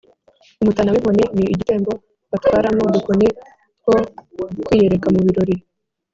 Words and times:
umutana 0.61 0.93
w’inkoni: 0.93 1.23
ni 1.35 1.43
igitembo 1.53 1.91
batwaramo 2.31 2.81
udukoni 2.87 3.27
two 3.83 3.97
kwiyereka 4.65 5.07
mu 5.13 5.21
birori 5.25 5.55